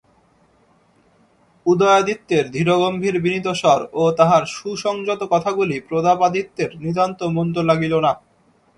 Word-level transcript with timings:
উদয়াদিত্যের 1.65 2.45
ধীর 2.51 2.69
গম্ভীর 2.75 3.15
বিনীত 3.21 3.47
স্বর 3.53 3.79
ও 3.93 4.03
তাঁহার 4.11 4.43
সুসংযত 4.55 5.21
কথাগুলি 5.31 5.75
প্রতাপাদিত্যের 5.79 6.71
নিতান্ত 6.79 7.19
মন্দ 7.35 7.55
লাগিল 7.69 7.93
না। 7.99 8.11